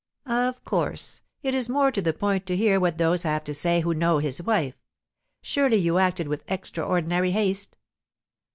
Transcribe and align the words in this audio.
"Of 0.25 0.65
course. 0.65 1.21
It 1.43 1.53
is 1.53 1.69
more 1.69 1.91
to 1.91 2.01
the 2.01 2.11
point 2.11 2.47
to 2.47 2.55
hear 2.57 2.79
what 2.79 2.97
those 2.97 3.21
have 3.21 3.43
to 3.43 3.53
say 3.53 3.81
who 3.81 3.93
know 3.93 4.17
his 4.17 4.41
wife, 4.41 4.73
Surely 5.43 5.77
you 5.77 5.99
acted 5.99 6.27
with 6.27 6.43
extraordinary 6.51 7.29
haste." 7.29 7.77